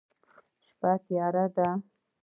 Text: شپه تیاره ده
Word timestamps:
شپه 0.67 0.91
تیاره 1.05 1.43
ده 1.55 1.67